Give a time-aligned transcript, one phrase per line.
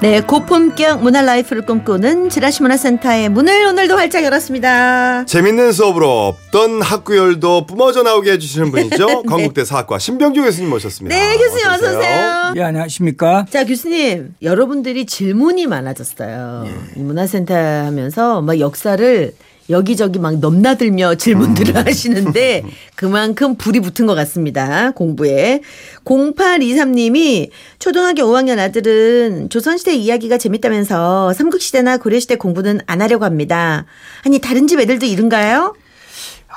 [0.00, 5.24] 네, 고품격 문화 라이프를 꿈꾸는 지라시 문화센터의 문을 오늘도 활짝 열었습니다.
[5.26, 9.22] 재밌는 수업으로 없던 학구열도 뿜어져 나오게 해주시는 분이죠.
[9.28, 11.16] 건국대 사학과 신병주 교수님 모셨습니다.
[11.16, 12.52] 네, 교수님 어서 오세요.
[12.56, 13.46] 예, 안녕하십니까?
[13.50, 16.66] 자, 교수님, 여러분들이 질문이 많아졌어요.
[16.96, 19.32] 이 문화센터 하면서 막 역사를
[19.70, 22.64] 여기저기 막 넘나들며 질문들을 하시는데
[22.96, 24.92] 그만큼 불이 붙은 것 같습니다.
[24.92, 25.60] 공부에.
[26.04, 33.84] 0823님이 초등학교 5학년 아들은 조선시대 이야기가 재밌다면서 삼국시대나 고려시대 공부는 안 하려고 합니다.
[34.24, 35.74] 아니, 다른 집 애들도 이런가요?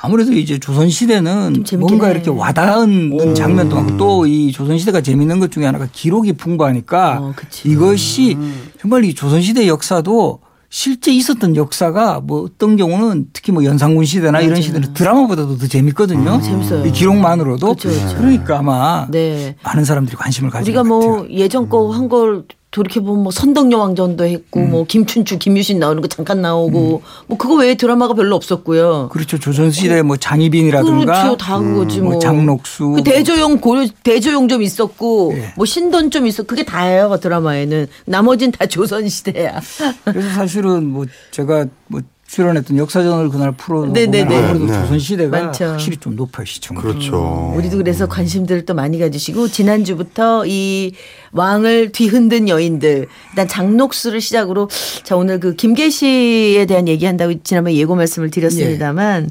[0.04, 2.12] 아무래도 이제 조선시대는 뭔가 해.
[2.14, 7.34] 이렇게 와닿은 장면도 많고 또 이 조선시대가 재밌는 것 중에 하나가 기록이 풍부하니까 어.
[7.64, 8.36] 이것이
[8.80, 10.40] 정말 이 조선시대 역사도
[10.76, 16.40] 실제 있었던 역사가 뭐 어떤 경우는 특히 뭐 연산군 시대나 이런 시대는 드라마보다도 더 재밌거든요.
[16.40, 16.86] 재밌어요.
[16.86, 17.74] 이 기록만으로도.
[17.74, 18.16] 그쵸, 그쵸.
[18.16, 19.54] 그러니까 아마 네.
[19.62, 24.60] 많은 사람들이 관심을 가지고 우리가 뭐 예전 거 한 걸 돌이켜보면 뭐 선덕여 왕전도 했고
[24.60, 24.70] 음.
[24.70, 29.10] 뭐 김춘추 김유신 나오는 거 잠깐 나오고 뭐 그거 외에 드라마가 별로 없었고요.
[29.12, 29.38] 그렇죠.
[29.38, 31.36] 조선시대 뭐 장희빈이라든가 그렇죠.
[31.36, 32.12] 다 그거지 뭐.
[32.12, 35.52] 뭐 장록수 그 대조영 고려 대조영 좀 있었고 예.
[35.56, 36.42] 뭐 신돈 좀 있어.
[36.42, 37.86] 그게 다예요 드라마에는.
[38.06, 39.60] 나머진 다 조선 시대야.
[40.04, 42.00] 그래서 사실은 뭐 제가 뭐
[42.32, 44.34] 출연했던 역사전을 그날 풀어보면 네네네.
[44.34, 44.72] 아무래도 네.
[44.72, 45.64] 조선시대가 많죠.
[45.66, 46.82] 확실히 좀 높아요 시청률.
[46.82, 47.52] 그렇죠.
[47.54, 50.94] 우리도 그래서 관심들을 또 많이 가지시고 지난주부터 이
[51.32, 54.70] 왕을 뒤흔든 여인들 일단 장록수를 시작으로
[55.02, 59.28] 자 오늘 그 김계시에 대한 얘기한다고 지난번에 예고 말씀을 드렸습니다만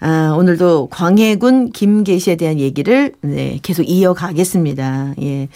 [0.00, 5.14] 아, 오늘도 광해군 김계시에 대한 얘기를 네, 계속 이어가겠습니다.
[5.22, 5.48] 예.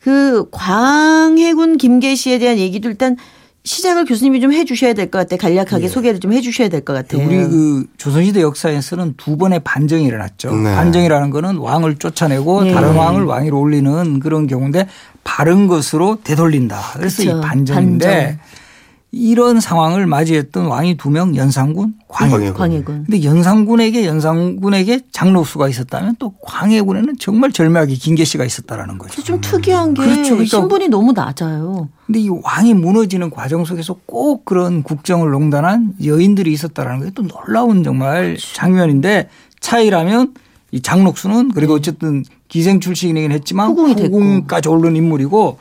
[0.00, 3.16] 그 광해군 김계시에 대한 얘기도 일단
[3.64, 5.38] 시작을 교수님이 좀 해주셔야 될 것 같아요.
[5.38, 7.26] 간략하게 소개를 좀 해주셔야 될 것 같아요.
[7.26, 10.54] 우리 그 조선시대 역사에서는 두 번의 반정이 일어났죠.
[10.56, 10.74] 네.
[10.74, 12.72] 반정이라는 거는 왕을 쫓아내고 네.
[12.72, 14.88] 다른 왕을 왕위로 올리는 그런 경우인데
[15.24, 16.80] 바른 것으로 되돌린다.
[16.94, 17.38] 그래서 그렇죠.
[17.38, 18.38] 이 반정인데 반정.
[19.12, 22.38] 이런 상황을 맞이했던 왕이 두 명 연산군, 광해군.
[22.54, 22.54] 광해군.
[22.58, 23.04] 광해군.
[23.06, 29.20] 근데 연산군에게 연산군에게 장로수가 있었다면 또 광해군에는 정말 절묘하게 김계시가 있었다라는 거죠.
[29.22, 30.34] 좀 특이한 게 그렇죠.
[30.36, 31.88] 그러니까 신분이 너무 낮아요.
[32.06, 37.82] 근데 이 왕이 무너지는 과정 속에서 꼭 그런 국정을 농단한 여인들이 있었다라는 게 또 놀라운
[37.82, 39.28] 정말 장면인데
[39.58, 40.34] 차이라면
[40.70, 43.94] 이 장록수는 그래도 어쨌든 기생 출신이긴 했지만 후궁이.
[43.94, 45.58] 후궁까지 오른 인물이고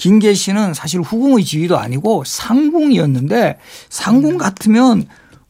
[0.00, 3.58] 김계시는 사실 후궁의 지위도 아니고 상궁이었는데
[3.90, 5.04] 상궁 같으면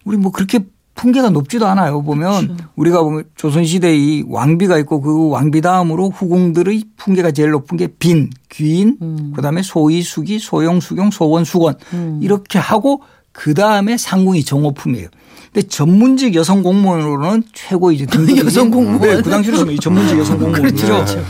[0.05, 0.59] 우리 뭐 그렇게
[0.97, 2.03] 풍계가 높지도 않아요.
[2.03, 2.65] 보면 그렇죠.
[2.75, 8.29] 우리가 보면 조선시대 이 왕비가 있고 그 왕비 다음으로 후궁들의 풍계가 제일 높은 게 빈,
[8.51, 9.33] 귀인, 음.
[9.37, 11.77] 그다음에 소위, 수기, 소용, 수경, 소원, 수건
[12.21, 15.09] 이렇게 하고 그다음에 상궁이 정호품이에요.
[15.53, 19.01] 근데 전문직 여성 공무원으로는 최고 이제 등급이 여성 공무원.
[19.01, 20.87] 네, 그 당시로 보면 이 전문직 여성 공무원이죠.
[20.87, 21.25] 그렇죠.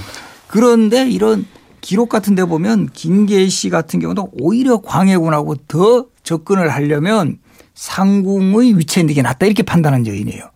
[0.49, 1.45] 그런데 이런
[1.81, 7.39] 기록 같은 데 보면 김계시 같은 경우도 오히려 광해군하고 더 접근을 하려면
[7.75, 10.51] 상궁의 위치에 있는 게 낫다 이렇게 판단한 여인이에요.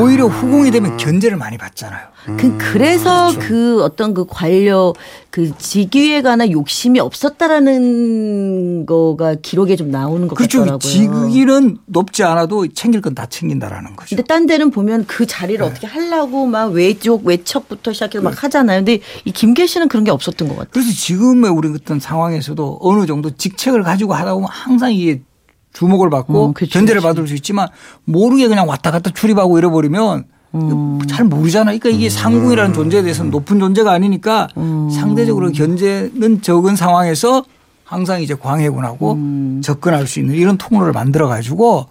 [0.00, 2.00] 오히려 후궁이 되면 견제를 많이 받잖아요.
[2.38, 3.48] 그 그래서 그렇죠.
[3.48, 4.94] 그 어떤 그 관료
[5.30, 10.60] 그 직위에 관한 욕심이 없었다라는 거가 기록에 좀 나오는 것 그렇죠.
[10.60, 10.78] 같더라고요.
[10.78, 14.16] 직위는 높지 않아도 챙길 건 다 챙긴다라는 거죠.
[14.16, 15.70] 근데 딴 데는 보면 그 자리를 네.
[15.70, 18.78] 어떻게 하려고 막 외족 외척부터 시작해서 막 하잖아요.
[18.78, 20.70] 근데 이 김계시는 그런 게 없었던 것 같아요.
[20.72, 25.20] 그래서 지금의 우리 어떤 상황에서도 어느 정도 직책을 가지고 하다 보면 항상 이게
[25.72, 27.14] 주목을 받고 음, 그렇죠, 견제를 그렇죠.
[27.14, 27.68] 받을 수 있지만
[28.04, 30.24] 모르게 그냥 왔다 갔다 출입하고 이래버리면
[30.54, 30.98] 음.
[31.08, 31.78] 잘 모르잖아요.
[31.78, 34.90] 그러니까 이게 상궁이라는 존재에 대해서는 높은 존재가 아니니까 음.
[34.90, 37.44] 상대적으로 견제는 적은 상황에서
[37.84, 39.60] 항상 이제 광해군하고 음.
[39.64, 41.86] 접근할 수 있는 이런 통로를 만들어 가지고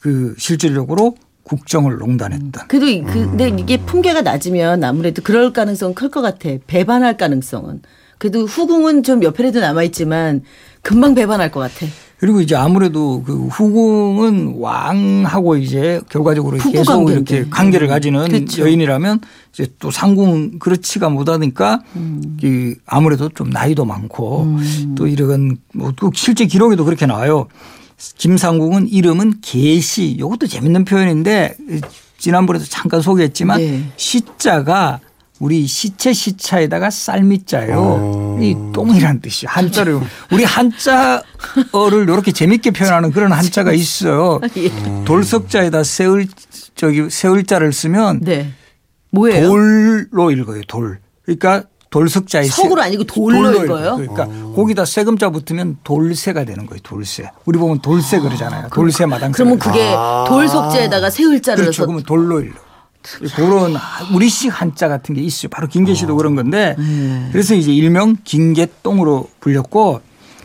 [0.00, 2.68] 그 실질적으로 국정을 농단했던.
[2.68, 6.50] 그래도 이- 그, 근데 이게 풍계가 낮으면 아무래도 그럴 가능성은 클 것 같아.
[6.66, 7.82] 배반할 가능성은.
[8.18, 10.42] 그래도 후궁은 좀 옆에라도 남아 있지만
[10.82, 11.86] 금방 배반할 것 같아.
[12.22, 17.34] 그리고 이제 아무래도 그 후궁은 왕하고 이제 결과적으로 계속 관계인데.
[17.34, 18.62] 이렇게 관계를 가지는 그렇죠.
[18.62, 19.18] 여인이라면
[19.52, 22.38] 이제 또 상궁 그렇지가 못하니까 음.
[22.40, 24.56] 이 아무래도 좀 나이도 많고
[24.94, 27.48] 또 이런 뭐또 실제 기록에도 그렇게 나와요.
[28.18, 30.06] 김상궁은 이름은 계시.
[30.12, 31.56] 이것도 재밌는 표현인데
[32.18, 33.82] 지난번에도 잠깐 소개했지만 네.
[33.96, 35.00] 시자가
[35.42, 37.76] 우리 시체 시차에다가 쌀미자예요.
[37.76, 38.38] 어.
[38.40, 39.98] 이 똥이란 뜻이 한자를
[40.30, 44.38] 우리 한자어를 이렇게 재밌게 표현하는 그런 한자가 있어요.
[44.56, 44.70] 예.
[45.04, 46.28] 돌석자에다 세을
[46.76, 48.52] 저기 세을자를 쓰면 네.
[49.10, 49.48] 뭐예요?
[49.48, 50.62] 돌로 읽어요.
[50.68, 51.00] 돌.
[51.24, 53.96] 그러니까 돌석자에 석으로 아니고 돌로 읽어요?
[53.96, 56.78] 그러니까 거기다 세금자 붙으면 돌세가 되는 거예요.
[56.84, 57.28] 돌세.
[57.46, 58.68] 우리 보면 돌세 그러잖아요.
[58.72, 59.32] 돌세 마당.
[59.32, 60.24] 그러면 그게 아.
[60.28, 61.82] 돌석자에다가 세을자를 그렇죠.
[61.82, 62.71] 해서 그러면 돌로 읽어.
[63.34, 63.74] 그런
[64.14, 65.48] 우리식 한자 같은 게 있어요.
[65.50, 66.76] 바로 김계시도 그런 건데
[67.32, 70.00] 그래서 이제 일명 김계똥으로 불렸고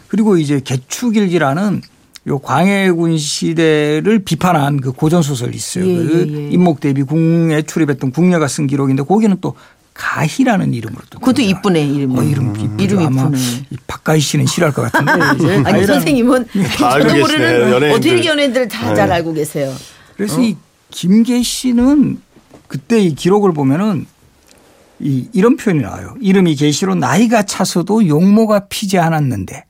[0.07, 1.81] 그리고 이제 개축일기라는
[2.27, 5.87] 요 광해군 시대를 비판한 그 고전 소설이 있어요.
[5.87, 6.49] 예, 그 예, 예.
[6.49, 9.55] 임목 대비 궁에 출입했던 궁녀가 쓴 기록인데 거기는 또
[9.93, 11.41] 가희라는 이름으로 또 그것도.
[11.41, 12.19] 이쁘네 이름이.
[12.19, 12.83] 어, 이름 이쁘죠.
[12.83, 13.31] 이름 아마
[13.87, 16.45] 박가희 씨는 싫어할 것 같은데 이제 아니 선생님은
[16.77, 17.91] 저도 모르는.
[17.93, 19.13] 어떻게 연예인들 다잘 네.
[19.15, 19.73] 알고 계세요.
[20.17, 20.55] 그래서 이
[20.91, 22.21] 김계 씨는
[22.67, 24.05] 그때 이 기록을 보면은
[24.99, 26.15] 이 이런 표현이 나와요.
[26.19, 29.63] 이름이 계시로 나이가 차서도 용모가 피지 않았는데.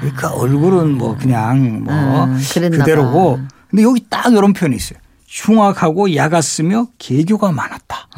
[0.00, 3.36] 그러니까 얼굴은 뭐 그냥 뭐 아, 그대로고.
[3.38, 3.42] 봐.
[3.68, 4.98] 근데 여기 딱 이런 표현이 있어요.
[5.26, 8.08] 흉악하고 야갔으며 개교가 많았다.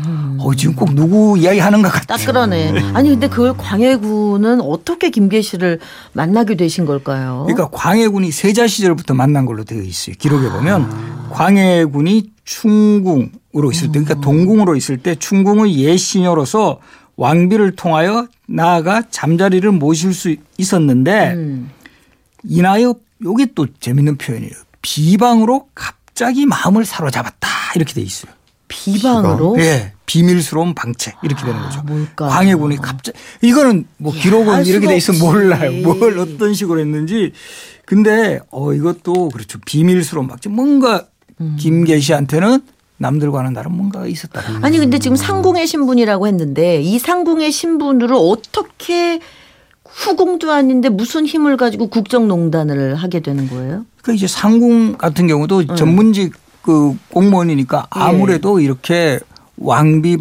[0.41, 2.17] 어, 지금 꼭 누구 이야기하는 것 같아.
[2.17, 2.91] 딱 그러네.
[2.93, 5.79] 아니 근데 그걸 광해군은 어떻게 김계 씨를
[6.13, 7.45] 만나게 되신 걸까요?
[7.47, 10.17] 그러니까 광해군이 세자 시절부터 만난 걸로 되어 있어요.
[10.19, 16.81] 기록에 보면 광해군이 충궁으로 있을 때 그러니까 동궁으로 있을 때 충궁의 예시녀로서
[17.17, 21.71] 왕비를 통하여 나아가 잠자리를 모실 수 있었는데 음.
[22.43, 22.95] 이나여
[23.25, 24.53] 요게 또 재밌는 표현이에요.
[24.83, 28.33] 비방으로 갑자기 마음을 사로잡았다 이렇게 돼 있어요.
[28.69, 31.81] 비방으로 예, 비밀스러운 방체 이렇게 되는 거죠.
[31.81, 32.29] 아, 뭘까?
[32.29, 35.13] 광해군이 갑자기 이거는 뭐알 기록은 이렇게 돼 있어.
[35.13, 35.71] 몰라요.
[35.83, 37.33] 뭘 어떤 식으로 했는지.
[37.87, 39.59] 근데 어 이것도 그렇죠.
[39.65, 41.07] 비밀스러운 방체 뭔가
[41.41, 41.57] 음.
[41.59, 42.61] 김계시한테는
[42.97, 44.41] 남들과는 다른 뭔가가 있었다.
[44.63, 49.21] 아니 근데 지금 상궁의 신분이라고 했는데 이 상궁의 신분으로 어떻게
[49.85, 53.85] 후궁도 아닌데 무슨 힘을 가지고 국정농단을 하게 되는 거예요?
[54.03, 58.01] 그 이제 상궁 같은 경우도 전문직 그 공무원이니까 예.
[58.01, 59.21] 아무래도 이렇게
[59.57, 60.19] 왕비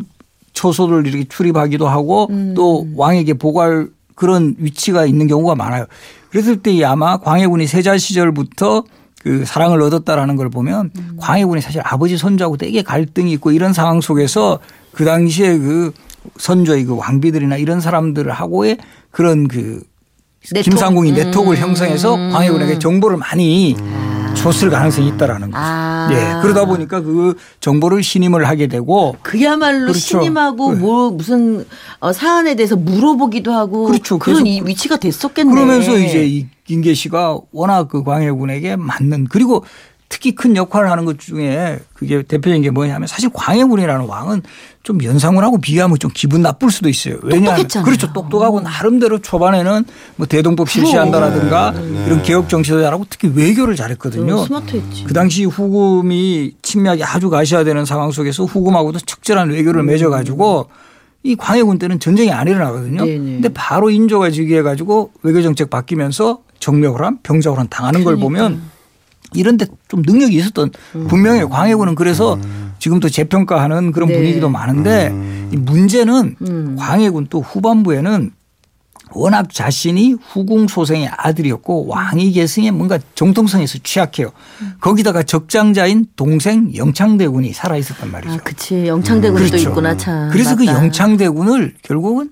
[0.54, 2.54] 초소를 이렇게 출입하기도 하고 음.
[2.56, 5.86] 또 왕에게 보고할 그런 위치가 있는 경우가 많아요.
[6.30, 8.83] 그랬을 때 아마 광해군이 세자 시절부터
[9.24, 11.18] 그 사랑을 얻었다라는 걸 보면 음.
[11.18, 14.60] 광해군이 사실 아버지 손자하고 되게 갈등이 있고 이런 상황 속에서
[14.92, 15.94] 그 당시에 그
[16.38, 18.78] 선조의 그 왕비들이나 이런 사람들하고의
[19.12, 19.81] 그런 그
[20.52, 20.70] 네트워크.
[20.70, 21.70] 김상궁이 네트워크를 음.
[21.70, 23.78] 형성해서 광해군에게 정보를 많이
[24.36, 25.64] 줬을 가능성이 있다라는 거죠.
[25.64, 26.10] 아.
[26.12, 26.42] 예.
[26.42, 30.00] 그러다 보니까 그 정보를 신임을 하게 되고 그야말로 그렇죠.
[30.00, 30.80] 신임하고 네.
[30.80, 31.66] 뭐 무슨
[32.00, 34.20] 어, 사안에 대해서 물어보기도 하고 그렇죠.
[34.20, 35.54] 그런 이 위치가 됐었겠네.
[35.54, 39.63] 그러면서 이제 이 김계 씨가 워낙 그 광해군에게 맞는 그리고
[40.13, 44.44] 특히 큰 역할을 하는 것 중에 그게 대표적인 게 뭐냐면 사실 광해군이라는 왕은
[44.83, 47.18] 좀 연상군하고 비교하면 좀 기분 나쁠 수도 있어요.
[47.24, 47.86] 왜냐하면 똑똑했잖아요.
[47.86, 48.13] 그렇죠.
[48.13, 49.86] 똑똑하고 나름대로 초반에는
[50.18, 51.74] 뭐 대동법 실시한다라든가
[52.06, 54.36] 이런 개혁 정치도 잘하고 특히 외교를 잘했거든요.
[54.36, 55.06] 어, 스마트했지.
[55.06, 60.69] 그 당시 후금이 침략이 아주 가시화되는 상황 속에서 후금하고도 적절한 외교를 맺어 가지고
[61.24, 63.04] 이 광해군 때는 전쟁이 안 일어나거든요.
[63.04, 63.18] 네네.
[63.18, 68.62] 근데 바로 인조가 즉위해 가지고 외교 정책 바뀌면서 정묘호란 병자호란 당하는 걸 보면
[69.33, 70.71] 이런데 좀 능력이 있었던
[71.10, 72.39] 분명히 광해군은 그래서
[72.80, 74.15] 지금도 재평가하는 그런 네.
[74.15, 75.12] 분위기도 많은데
[75.51, 76.75] 이 문제는 음.
[76.80, 78.31] 광해군 또 후반부에는
[79.12, 84.32] 워낙 자신이 후궁 소생의 아들이었고 왕위 계승에 뭔가 정통성에서 취약해요.
[84.79, 88.34] 거기다가 적장자인 동생 영창대군이 살아 있었단 말이죠.
[88.34, 88.88] 아, 그치.
[88.88, 89.70] 영창대군도 그렇죠.
[89.70, 90.29] 있구나, 참.
[90.32, 90.82] 그래서 그 맞다.
[90.82, 92.32] 영창대군을 결국은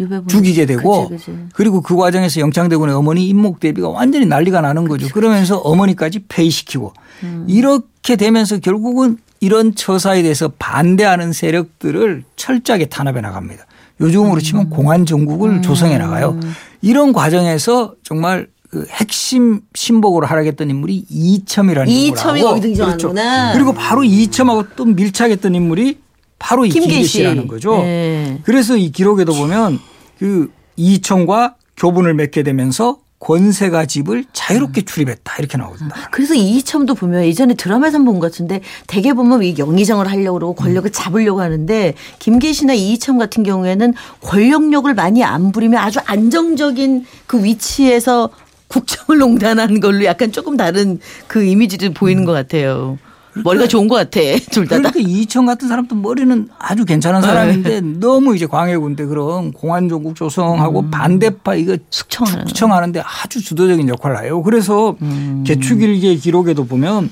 [0.00, 0.28] 유배분.
[0.28, 1.38] 죽이게 되고 그치, 그치.
[1.52, 5.08] 그리고 그 과정에서 영창대군의 어머니 임목 대비가 완전히 난리가 나는 거죠.
[5.08, 6.92] 그러면서 어머니까지 폐위시키고
[7.22, 7.44] 음.
[7.48, 13.66] 이렇게 되면서 결국은 이런 처사에 대해서 반대하는 세력들을 철저하게 탄압해 나갑니다.
[14.00, 14.38] 요즘으로 음.
[14.38, 16.40] 치면 공안 정국을 조성해 나가요.
[16.80, 23.52] 이런 과정에서 정말 그 핵심 신복으로 활약했던 인물이 이첨이라는 이첨이 거기 등장하는구나.
[23.52, 25.98] 그리고 바로 이첨하고 또 밀착했던 인물이
[26.38, 26.90] 바로 이 김계시.
[26.92, 27.76] 김계시라는 거죠.
[27.82, 28.40] 네.
[28.44, 29.78] 그래서 이 기록에도 보면
[30.20, 35.88] 그 이청과 교분을 맺게 되면서 권세가 집을 자유롭게 출입했다 이렇게 나오거든요.
[36.10, 40.88] 그래서 이이첨도 보면 예전에 드라마에서 본 것 같은데 대개 보면 이 영의정을 하려고 그러고 권력을
[40.88, 40.92] 음.
[40.92, 48.28] 잡으려고 하는데 김계시나 이이첨 같은 경우에는 권력력을 많이 안 부리면 아주 안정적인 그 위치에서
[48.68, 50.98] 국정을 농단하는 걸로 약간 조금 다른
[51.28, 52.98] 그 이미지를 보이는 것 같아요.
[53.44, 54.20] 머리가 좋은 것 같아
[54.50, 54.78] 둘 다.
[54.78, 60.90] 그러니까 이청 같은 사람도 머리는 아주 괜찮은 사람인데 너무 이제 광해군 때 그런 공안정국 조성하고
[60.90, 62.46] 반대파 이거 숙청하는.
[62.46, 64.42] 숙청하는데 아주 주도적인 역할을 해요.
[64.42, 65.44] 그래서 음.
[65.46, 67.10] 개축일기의 기록에도 보면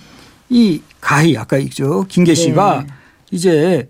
[0.49, 2.93] 이 가희 아까 있죠 김계 씨가 네.
[3.31, 3.89] 이제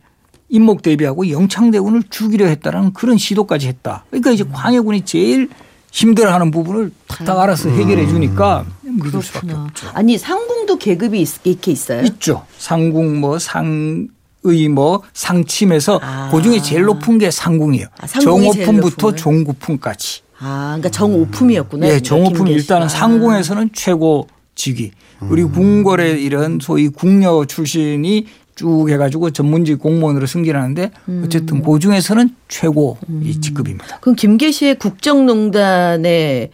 [0.51, 4.05] 임목 대비하고 영창대군을 죽이려 했다라는 그런 시도까지 했다.
[4.11, 5.49] 그러니까 이제 광해군이 제일
[5.91, 8.65] 힘들어하는 부분을 탁탁 알아서 해결해 주니까
[9.05, 9.69] 믿을 수밖에 그렇구나.
[9.69, 9.89] 없죠.
[9.95, 12.03] 아니 상궁도 계급이 있, 이렇게 있어요?
[12.03, 12.45] 있죠.
[12.59, 14.09] 상궁 뭐 상
[14.47, 16.31] 의 뭐 상침에서 아.
[16.33, 17.87] 그 중에 제일 높은 게 상궁이에요.
[18.01, 19.15] 아, 상궁이 제일 정오품부터 거예요?
[19.15, 20.21] 아, 종구품까지.
[20.39, 21.89] 그러니까 정오품이었구나.
[21.89, 22.57] 예, 정오품이 김계시가.
[22.77, 24.93] 일단은 상궁에서는 최고 직위.
[25.21, 31.23] 우리 궁궐의 이런 소위 궁녀 출신이 쭉 해가지고 전문직 공무원으로 승진하는데 음.
[31.27, 33.99] 어쨌든 그 중에서는 최고 이 직급입니다.
[34.01, 36.51] 그럼 김계시의 국정농단의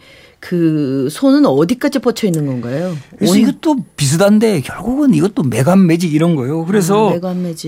[0.47, 2.95] 그 손은 어디까지 뻗쳐 있는 건가요?
[3.17, 6.65] 그래서 온- 이것도 비슷한데 결국은 이것도 매간매직 이런 거예요.
[6.65, 7.19] 그래서 아.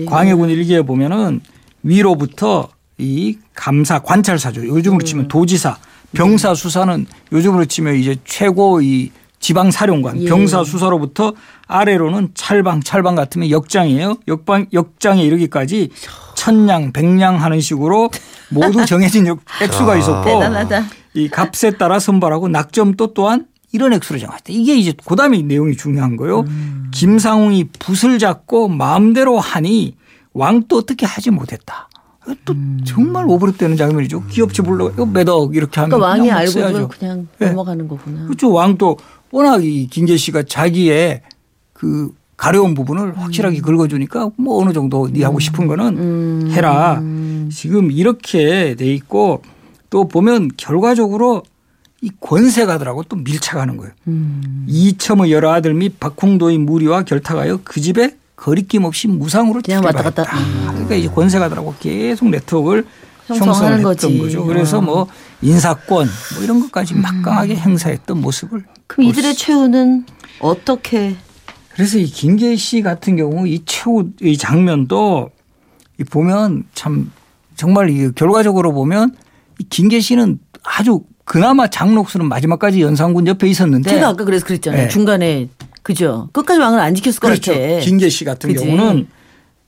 [0.06, 1.40] 광해군 일기에 보면은
[1.82, 4.64] 위로부터 이 감사 관찰사죠.
[4.64, 5.28] 요즘으로 치면 음.
[5.28, 5.76] 도지사,
[6.12, 10.28] 병사 수사는 요즘으로 치면 이제 최고 이 지방 사령관, 예.
[10.28, 11.32] 병사 수사로부터
[11.66, 14.18] 아래로는 찰방, 찰방 같으면 역장이에요.
[14.28, 15.90] 역방 역장에 이르기까지
[16.36, 18.10] 천냥, 백냥 하는 식으로
[18.50, 20.84] 모두 정해진 역- 액수가 있었고 대단하다.
[21.14, 24.44] 이 값에 따라 선발하고 낙점도 또한 이런 액수로 정했다.
[24.48, 26.40] 이게 이제 그다음에 내용이 중요한 거예요.
[26.40, 26.90] 음.
[26.92, 29.96] 김상웅이 붓을 잡고 마음대로 하니
[30.32, 31.88] 왕도 어떻게 하지 못했다.
[32.44, 32.80] 또 음.
[32.84, 34.24] 정말 오버랩되는 장면이죠.
[34.26, 36.72] 기업체 불러 이거 매덕 이렇게 하면 그러니까 왕이 그냥 막 알고 써야죠.
[36.72, 37.48] 그걸 그냥 네.
[37.48, 38.24] 넘어가는 거구나.
[38.26, 38.52] 그렇죠.
[38.52, 38.98] 왕도
[39.30, 41.22] 워낙 이 김계 씨가 자기의
[41.72, 46.50] 그 가려운 부분을 확실하게 긁어주니까 뭐 어느 정도 네 하고 싶은 거는 음.
[46.52, 47.02] 해라.
[47.50, 49.42] 지금 이렇게 돼 있고
[49.90, 51.42] 또 보면 결과적으로
[52.00, 53.92] 이 권세가들하고 또 밀착하는 거예요.
[54.06, 54.64] 음.
[54.68, 60.02] 이첨의 여러 아들 및 박홍도의 무리와 결탁하여 그 집에 거리낌 없이 무상으로 그냥 왔다.
[60.04, 60.24] 갔다.
[60.70, 62.86] 그러니까 이제 권세가들하고 계속 네트워크를
[63.26, 64.16] 형성하는 거지.
[64.18, 64.44] 거죠.
[64.44, 64.80] 그래서 어.
[64.80, 65.08] 뭐
[65.42, 70.06] 인사권 뭐 이런 것까지 막강하게 행사했던 모습을 그럼 이들의 최후는
[70.40, 71.16] 어떻게
[71.74, 75.30] 그래서 이 김계 씨 같은 경우 이 최후 이 장면도
[76.00, 77.10] 이 보면 참
[77.56, 79.18] 정말 이 결과적으로 보면 이
[79.70, 84.82] 김계 씨는 아주 그나마 장록수는 마지막까지 연산군 옆에 있었는데 제가 아까 그래서 그랬잖아요.
[84.84, 84.88] 네.
[84.88, 85.48] 중간에
[85.82, 86.28] 그죠.
[86.32, 87.52] 끝까지 왕을 안 지켰을 것 그렇죠.
[87.52, 87.80] 같아.
[87.80, 88.64] 김계 씨 같은 그지?
[88.64, 89.06] 경우는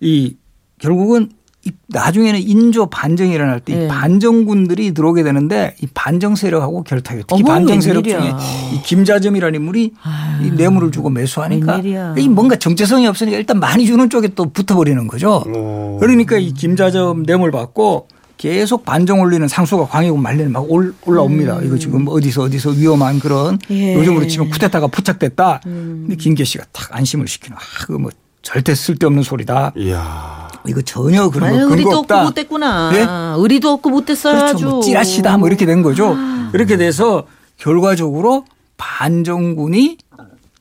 [0.01, 0.37] 이
[0.79, 1.31] 결국은
[1.67, 3.89] 이 나중에는 인조 반정이 일어날 때이 네.
[3.89, 7.25] 반정군들이 들어오게 되는데 이 반정 세력하고 결탁해요.
[7.29, 8.39] 특히 어머, 반정 세력 중에 웬일이야.
[8.73, 11.83] 이 김자점이라는 인물이 아유, 이 뇌물을 주고 매수하니까.
[12.17, 15.45] 이 뭔가 정체성이 없으니까 일단 많이 주는 쪽에 또 붙어버리는 거죠.
[15.55, 15.99] 오.
[16.01, 18.09] 그러니까 이 김자점 뇌물 받고
[18.45, 21.61] 계속 반정 올리는 상수가 광해군 말년에 막 올, 올라옵니다.
[21.61, 23.77] 이거 지금 어디서 어디서 위험한 그런 음.
[23.77, 23.95] 예.
[23.97, 25.61] 요즘으로 치면 쿠데타가 포착됐다.
[25.67, 26.05] 음.
[26.09, 27.55] 근데 김계 씨가 탁 안심을 시키는.
[27.55, 29.75] 아, 그거 뭐 절대 쓸데없는 소리다.
[29.77, 30.49] 이야.
[30.67, 32.25] 이거 전혀 그런 거 아유, 근거 의리도 없고 없다.
[32.25, 32.91] 못됐구나.
[32.93, 33.07] 네?
[33.43, 34.35] 의리도 없고 못됐어요.
[34.39, 34.57] 그렇죠.
[34.57, 34.65] 아주.
[34.69, 36.15] 뭐 찌라시다 뭐 이렇게 된 거죠.
[36.17, 36.51] 아.
[36.55, 37.27] 이렇게 돼서
[37.59, 38.47] 결과적으로
[38.79, 39.99] 반정군이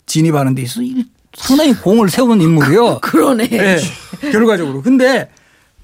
[0.06, 3.00] 진입하는 데 있어서 이- 상당히 공을 세우는 인물이요.
[3.04, 3.48] 그러네.
[3.48, 3.78] 네,
[4.34, 4.82] 결과적으로.
[4.82, 5.30] 근데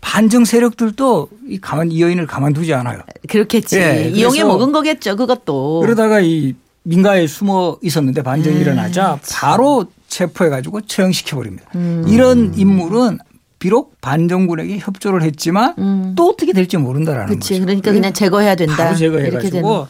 [0.05, 2.99] 반정 세력들도 이 가만 이 여인을 가만두지 않아요.
[3.27, 3.79] 그렇겠지.
[3.79, 5.15] 예, 이용해 먹은 거겠죠.
[5.15, 5.79] 그것도.
[5.81, 11.65] 그러다가 이 민가에 숨어 있었는데 반정이 음, 일어나자 바로 체포해가지고 처형시켜 버립니다.
[11.73, 12.05] 음.
[12.07, 13.17] 이런 인물은
[13.57, 16.13] 비록 반정군에게 협조를 했지만 음.
[16.15, 17.53] 또 어떻게 될지 모른다라는 그렇지.
[17.55, 17.65] 거죠.
[17.65, 18.75] 그러니까 그냥 제거해야 된다.
[18.77, 18.95] 바로.
[18.95, 19.87] 제거해가지고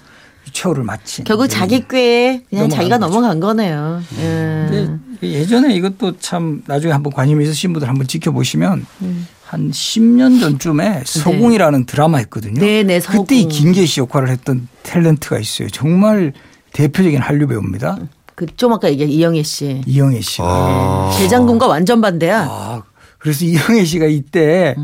[0.53, 1.25] 최후를 마친.
[1.25, 3.10] 결국 자기 꾀에 그냥 자기가 거죠.
[3.13, 4.01] 넘어간 거네요.
[4.19, 4.67] 예.
[4.69, 9.27] 근데 예전에 이것도 참 나중에 한번 관심 있으신 분들 한번 지켜보시면 음.
[9.46, 12.60] 한 10년 전쯤에 서궁이라는 드라마 했거든요.
[12.60, 13.22] 네, 네, 서궁.
[13.25, 15.70] 그때 이 김계 씨 역할을 했던 탤런트가 있어요.
[15.70, 16.34] 정말
[16.74, 17.98] 대표적인 한류 배우입니다.
[18.36, 19.82] 그 좀 아까 얘기한 이영애 씨.
[19.86, 20.44] 이영애 씨가.
[20.46, 21.16] 아.
[21.18, 22.48] 재장군과 완전 반대야.
[22.50, 22.84] 아,
[23.25, 24.75] 그래서 이영애 씨가 이때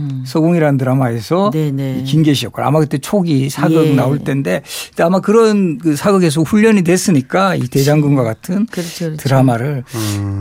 [0.80, 1.52] 드라마에서 음.
[1.52, 2.00] 네네.
[2.00, 3.94] 이 김계 씨 역할 아마 그때 초기 사극 예.
[3.94, 4.64] 나올 때인데
[4.98, 9.18] 아마 그런 그 사극에서 훈련이 됐으니까 이 대장군과 같은 그렇죠, 그렇죠.
[9.18, 9.84] 드라마를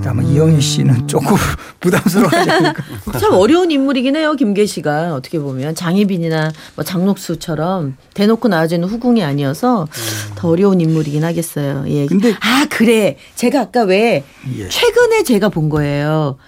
[0.06, 1.36] 아마 이영애 씨는 조금
[1.80, 2.82] 부담스러워하지 않을까.
[3.20, 4.32] 참 어려운 인물이긴 해요.
[4.34, 9.86] 김계 씨가 어떻게 보면 장희빈이나 뭐 장록수처럼 대놓고 나와주는 후궁이 아니어서
[10.36, 11.84] 더 어려운 인물이긴 하겠어요.
[11.88, 12.06] 예.
[12.06, 13.18] 근데- 아 그래.
[13.34, 14.24] 제가 아까 왜
[14.56, 14.68] 예.
[14.70, 16.38] 최근에 제가 본 거예요.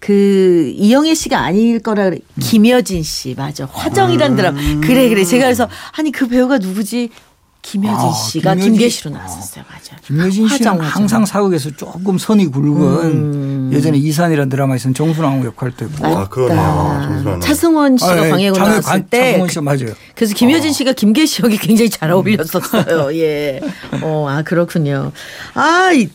[0.00, 2.18] 그 이영애 씨가 아닐 거라 그래.
[2.40, 3.68] 김여진 씨 맞아.
[3.70, 4.58] 화정이란 드라마.
[4.80, 5.24] 그래 그래.
[5.24, 7.10] 제가 그래서 아니 그 배우가 누구지?
[7.62, 8.72] 김여진 아, 씨가 김여진.
[8.72, 9.62] 김계시로 나왔었어요.
[9.70, 9.94] 맞아.
[10.02, 10.86] 김여진 씨는 화정, 화정.
[11.02, 13.70] 항상 사극에서 조금 선이 굵은 음.
[13.74, 16.06] 예전에 이산이라는 드라마에서는 정순왕후 역할 도 했고.
[16.06, 16.54] 아, 그러네.
[16.58, 17.40] 아, 정순환.
[17.42, 18.30] 차승원 씨가 아, 예.
[18.30, 19.94] 광해군 장애 나왔을 관- 때 차승원 씨 맞아요.
[20.14, 23.14] 그래서 김효진 씨가 김계시 역이 굉장히 잘 어울렸었어요.
[23.18, 23.60] 예.
[24.00, 25.12] 어, 아, 그렇군요.
[25.52, 26.08] 아, 이,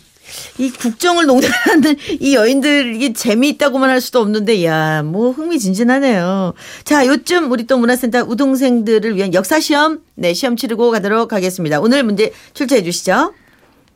[0.58, 6.54] 이 국정을 농단하는 이 여인들 이게 재미있다고만 할 수도 없는데 야, 뭐 흥미진진하네요.
[6.84, 11.80] 자, 요즘 우리 또 문화센터 우동생들을 위한 역사 시험 네, 시험 치르고 가도록 하겠습니다.
[11.80, 13.34] 오늘 문제 출제해 주시죠.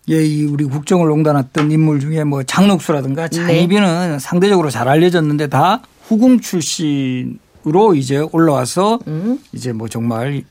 [0.09, 3.35] 예, 이 우리 국정을 농단했던 인물 중에 뭐 장록수라든가 네.
[3.35, 9.37] 장희빈은 상대적으로 잘 알려졌는데 다 후궁 출신 으로 이제 올라와서 음.
[9.51, 10.43] 이제 뭐 정말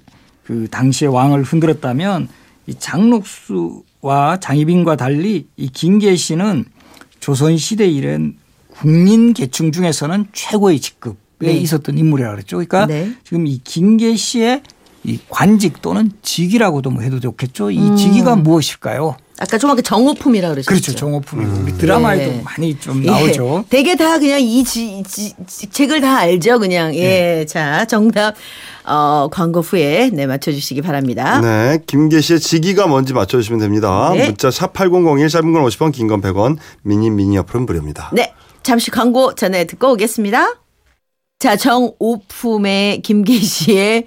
[0.44, 2.28] 그 당시의 왕을 흔들었다면
[2.66, 6.64] 이 장록수 와 장희빈과 달리 이 김계시는
[7.20, 8.36] 조선 시대 이런
[8.68, 11.52] 국민 계층 중에서는 최고의 직급에 네.
[11.52, 12.56] 있었던 인물이라고 그랬죠.
[12.56, 13.12] 그러니까 네.
[13.24, 14.62] 지금 이 김계시의
[15.04, 17.70] 이 관직 또는 직위라고도 뭐 해도 좋겠죠.
[17.70, 17.96] 이 음.
[17.96, 19.16] 직위가 무엇일까요?
[19.40, 20.70] 아까 좀 아까 정호품이라고 그러셨죠.
[20.70, 20.94] 그렇죠.
[20.94, 22.42] 정호품이 우리 드라마에도 네.
[22.44, 23.06] 많이 좀 예.
[23.06, 23.64] 나오죠.
[23.70, 25.32] 되게 다 그냥 이 지, 지,
[25.70, 26.94] 책을 다 알죠, 그냥.
[26.96, 27.00] 예.
[27.00, 27.46] 네.
[27.46, 28.34] 자, 정답
[28.84, 31.40] 어, 광고 후에 네 맞춰 주시기 바랍니다.
[31.40, 34.10] 네, 김계시의 직위가 뭔지 맞춰주시면 됩니다.
[34.14, 34.26] 네.
[34.26, 38.10] 문자 샵 8001, 짧은 건 50원, 긴 건 100원, 미니 미니 어플은 무료입니다.
[38.14, 38.32] 네.
[38.64, 40.54] 잠시 광고 전에 듣고 오겠습니다.
[41.38, 44.06] 자, 정오품의 김계시의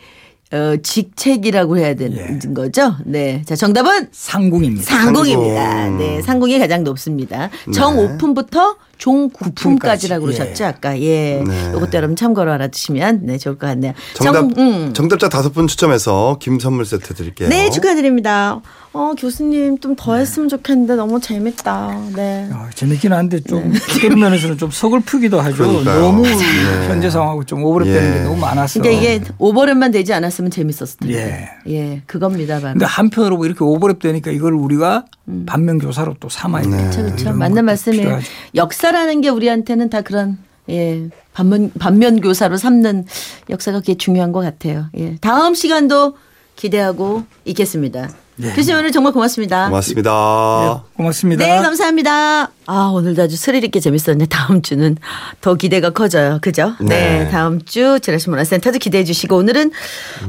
[0.53, 2.53] 어, 직책이라고 해야 되는 예.
[2.53, 2.95] 거죠?
[3.05, 3.41] 네.
[3.45, 4.83] 자, 정답은 상궁입니다.
[4.83, 5.71] 상궁입니다.
[5.71, 5.97] 상궁.
[5.97, 7.49] 네, 상궁이 가장 높습니다.
[7.73, 10.37] 정오품부터 종구품까지라고 구품까지.
[10.47, 10.99] 그러셨죠, 아까.
[11.01, 11.43] 예.
[11.45, 11.69] 네.
[11.75, 13.93] 이것도 여러분 참고로 알아두시면 네, 좋을 것 같네요.
[14.13, 14.93] 정답, 정, 음.
[14.93, 17.49] 정답자 다섯 분 추첨해서 김 선물 세트 드릴게요.
[17.49, 18.61] 네, 축하드립니다.
[18.93, 22.01] 어, 교수님 좀 더 했으면 좋겠는데 너무 재밌다.
[22.15, 22.49] 네.
[22.51, 25.55] 아, 재밌긴 한데 좀 어떤 면에서는 좀 서글프기도 하죠.
[25.57, 25.99] 그러니까요.
[26.01, 26.87] 너무 네.
[26.87, 28.13] 현재 상황하고 좀 오버랩되는 예.
[28.13, 28.81] 게 너무 많아서.
[28.81, 31.51] 그러니까 이게 오버랩만 되지 않았으면 재밌었을 텐데.
[31.67, 31.73] 예.
[31.73, 32.59] 예, 그겁니다.
[32.59, 32.73] 바로.
[32.73, 35.05] 근데 한편으로 뭐 이렇게 오버랩 되니까 이걸 우리가
[35.45, 36.69] 반면 교사로 또 삼아야 돼.
[36.69, 37.33] 그렇죠, 그렇죠.
[37.33, 38.03] 맞는 말씀이에요.
[38.03, 38.27] 필요하죠.
[38.55, 40.37] 역사 라는 게 우리한테는 다 그런
[40.69, 43.05] 예 반면 반면 교사로 삼는
[43.49, 44.87] 역사가 그게 중요한 것 같아요.
[44.97, 46.15] 예 다음 시간도
[46.55, 48.09] 기대하고 있겠습니다.
[48.43, 48.51] 예.
[48.53, 49.65] 교수님 오늘 정말 고맙습니다.
[49.67, 50.83] 고맙습니다.
[50.95, 51.45] 고맙습니다.
[51.45, 52.51] 네, 감사합니다.
[52.65, 54.97] 아, 오늘도 아주 스릴 있게 재밌었는데 다음 주는
[55.41, 56.39] 더 기대가 커져요.
[56.41, 56.73] 그죠?
[56.79, 57.23] 네.
[57.23, 57.29] 네.
[57.29, 59.71] 다음 주 지라시 문화센터도 기대해 주시고 오늘은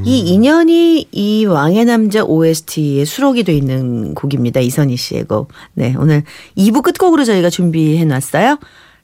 [0.03, 4.59] 이 인연이 이 왕의 남자 OST에 수록이 돼 있는 곡입니다.
[4.59, 5.51] 이선희 씨의 곡.
[5.73, 6.23] 네, 오늘
[6.57, 8.57] 2부 끝곡으로 저희가 준비해 놨어요.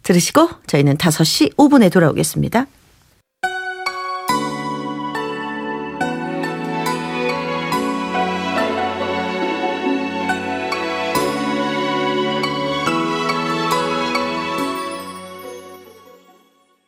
[0.04, 2.68] 들으시고 저희는 5시 5분에 돌아오겠습니다.